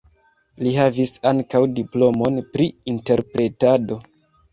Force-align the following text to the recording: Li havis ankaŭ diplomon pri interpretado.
Li 0.67 0.69
havis 0.77 1.11
ankaŭ 1.31 1.61
diplomon 1.79 2.39
pri 2.55 2.67
interpretado. 2.93 3.99